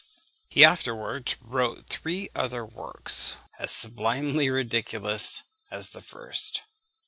[0.49, 6.63] He afterwards wrote three other works, as sublimely ridiculous as the first.